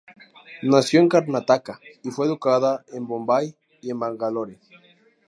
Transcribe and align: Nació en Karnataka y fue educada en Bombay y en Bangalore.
Nació 0.63 0.99
en 0.99 1.09
Karnataka 1.09 1.79
y 2.01 2.09
fue 2.09 2.25
educada 2.25 2.83
en 2.91 3.05
Bombay 3.05 3.55
y 3.81 3.91
en 3.91 3.99
Bangalore. 3.99 4.57